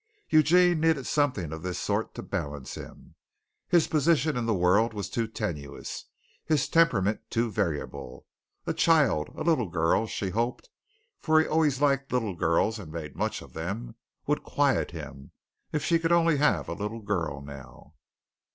[0.31, 3.13] Eugene needed something of this sort to balance him.
[3.67, 6.05] His position in the world was too tenuous,
[6.43, 8.25] his temperament too variable.
[8.65, 10.71] A child a little girl, she hoped,
[11.19, 13.93] for he always liked little girls and made much of them
[14.25, 15.33] would quiet him.
[15.71, 17.93] If she could only have a little girl now!